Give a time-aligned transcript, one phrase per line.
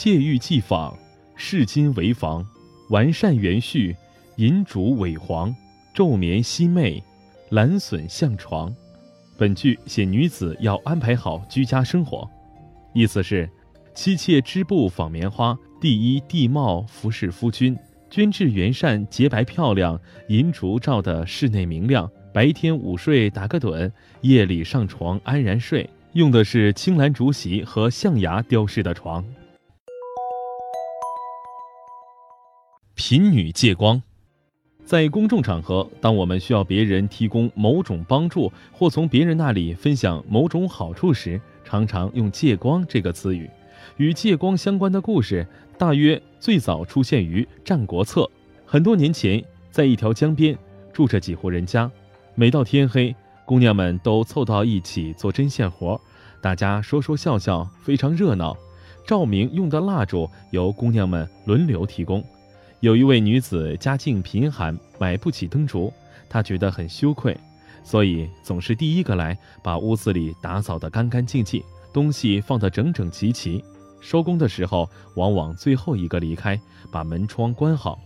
[0.00, 0.96] 窃玉祭坊，
[1.34, 2.46] 饰金为房，
[2.90, 3.96] 完善元序，
[4.36, 5.52] 银烛萎黄，
[5.92, 7.02] 昼眠夕寐，
[7.48, 8.72] 兰笋向床。
[9.36, 12.30] 本句写女子要安排好居家生活，
[12.94, 13.50] 意思是：
[13.92, 17.76] 妻妾织布纺棉花，第一地貌服侍夫君，
[18.08, 22.08] 君制圆扇洁白漂亮，银烛照得室内明亮。
[22.32, 23.90] 白天午睡打个盹，
[24.20, 25.90] 夜里上床安然睡。
[26.12, 29.24] 用的是青兰竹席和象牙雕饰的床。
[33.00, 34.02] 贫女借光，
[34.84, 43.48] 在公众场合，当我们需要别人提供某种帮助，或从别人那里分享某种好处时，常常用“借光”这个词语。
[43.98, 45.46] 与借光相关的故事，
[45.78, 48.22] 大约最早出现于《战国策》。
[48.66, 50.58] 很多年前，在一条江边，
[50.92, 51.88] 住着几户人家。
[52.34, 55.98] 每到天黑，姑娘们都凑到一起做针线活，
[56.40, 58.56] 大家说说笑笑，非常热闹。
[59.06, 62.24] 照明用的蜡烛由姑娘们轮流提供。
[62.80, 65.92] 有一位女子家境贫寒，买不起灯烛，
[66.28, 67.36] 她觉得很羞愧，
[67.82, 73.64] 所以总是第一个来，把屋子里打扫得干干净净，东西放得整整齐齐。
[74.00, 76.60] 收工的时候，往往最后一个离开，
[76.92, 77.98] 把门窗关好。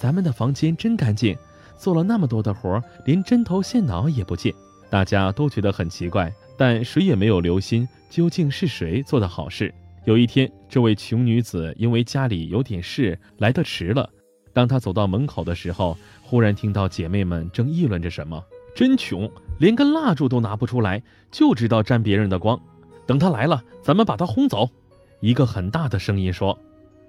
[0.00, 1.36] 咱们的房间真干净。
[1.78, 4.50] 做了那么多的活，连针头线脑也不见，
[4.88, 9.72] 大家都觉得很奇怪，但谁也没有留心究竟是谁做的好事。
[10.06, 14.08] 有一天，这位穷女子因为家里有点事来得迟了。
[14.52, 18.40] 当她走到门口的时候，忽然听到姐妹们正议论着什么
[18.72, 22.56] ：“真穷，连根蜡烛都拿不出来，就知道沾别人的光。
[23.04, 24.70] 等他来了，咱们把他轰走。”
[25.18, 26.56] 一个很大的声音说：“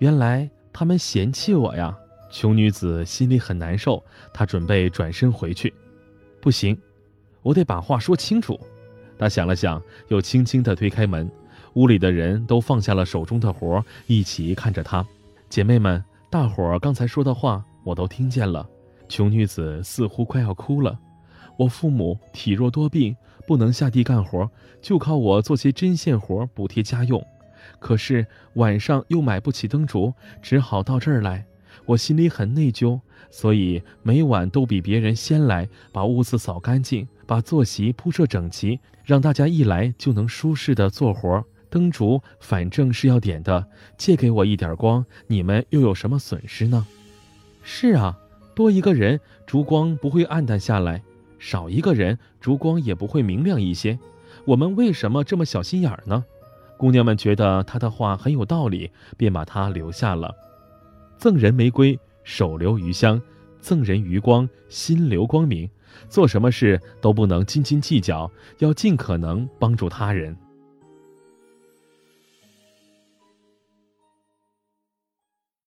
[0.00, 1.94] 原来他们嫌弃我呀。”
[2.32, 4.02] 穷女子心里很难受，
[4.32, 5.72] 她准备转身回去，
[6.40, 6.76] 不行，
[7.42, 8.58] 我得把话说清楚。
[9.18, 11.30] 她想了想，又轻轻地推开门，
[11.76, 15.06] 屋里的人都放下了手中的活，一起看着她。
[15.50, 18.66] 姐妹们，大伙儿刚才说的话我都听见了。
[19.08, 20.98] 穷女子似乎快要哭了。
[21.58, 23.14] 我父母体弱多病，
[23.46, 24.50] 不能下地干活，
[24.80, 27.22] 就靠我做些针线活补贴家用。
[27.78, 31.44] 可是晚上又买不起灯烛，只好到这儿来。
[31.84, 32.98] 我心里很内疚，
[33.30, 41.44] 所以每晚都比别人先来，把屋子扫干净，把坐席铺设整齐，让大家一来就能舒适的做活。
[41.76, 43.66] 灯烛反正是要点的，
[43.98, 46.86] 借给我一点光，你们又有什么损失呢？
[47.62, 48.18] 是啊，
[48.54, 51.02] 多一个人，烛光不会暗淡下来；
[51.38, 53.98] 少一个人，烛光也不会明亮一些。
[54.46, 56.24] 我们为什么这么小心眼儿呢？
[56.78, 60.34] 姑娘们觉得他的话很有道理，便把他留下了。
[61.18, 63.20] 赠人玫瑰，手留余香；
[63.60, 65.68] 赠人余光，心留光明。
[66.08, 70.34] 做什么事都不能斤斤计较，要尽可能帮助他人。